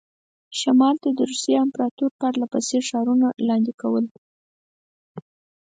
شمال 0.59 0.95
ته 1.03 1.09
د 1.17 1.19
روسیې 1.29 1.55
امپراطوري 1.65 2.11
پرله 2.19 2.45
پسې 2.53 2.77
ښارونه 2.87 3.27
لاندې 3.47 3.73
کول. 3.81 4.05